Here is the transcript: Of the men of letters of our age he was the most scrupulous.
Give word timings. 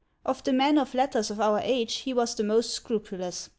Of 0.25 0.43
the 0.43 0.51
men 0.51 0.79
of 0.79 0.95
letters 0.95 1.29
of 1.29 1.39
our 1.39 1.59
age 1.59 1.97
he 1.97 2.11
was 2.15 2.33
the 2.33 2.43
most 2.43 2.71
scrupulous. 2.73 3.49